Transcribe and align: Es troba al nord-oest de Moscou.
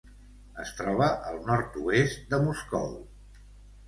Es 0.61 0.69
troba 0.77 1.09
al 1.31 1.37
nord-oest 1.49 2.23
de 2.31 2.39
Moscou. 2.47 2.89